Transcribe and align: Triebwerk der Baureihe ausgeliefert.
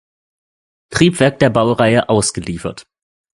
Triebwerk 0.89 1.37
der 1.37 1.51
Baureihe 1.51 2.09
ausgeliefert. 2.09 2.87